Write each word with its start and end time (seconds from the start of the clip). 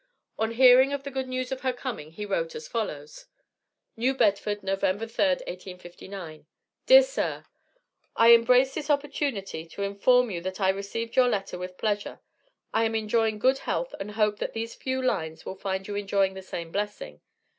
On 0.39 0.49
hearing 0.53 0.93
of 0.93 1.03
the 1.03 1.11
good 1.11 1.27
news 1.27 1.51
of 1.51 1.61
her 1.61 1.73
coming 1.73 2.09
he 2.13 2.25
wrote 2.25 2.55
as 2.55 2.67
follows 2.67 3.27
NEW 3.95 4.15
BEDFORD, 4.15 4.63
Nov. 4.63 4.79
3, 4.79 4.89
1859. 4.89 6.47
DEAR 6.87 7.03
SIR: 7.03 7.45
i 8.15 8.29
embrace 8.29 8.73
this 8.73 8.87
opertunity 8.89 9.69
to 9.69 9.83
inform 9.83 10.31
you 10.31 10.41
that 10.41 10.59
i 10.59 10.69
received 10.69 11.15
your 11.15 11.27
letter 11.29 11.59
with 11.59 11.77
pleasure, 11.77 12.19
i 12.73 12.83
am 12.83 12.95
enjoying 12.95 13.37
good 13.37 13.59
health 13.59 13.93
and 13.99 14.13
hope 14.13 14.39
that 14.39 14.53
these 14.53 14.73
few 14.73 14.99
lines 15.03 15.45
will 15.45 15.53
find 15.53 15.87
you 15.87 15.93
enjoying 15.93 16.33
the 16.33 16.41
same 16.41 16.71
blessing. 16.71 17.21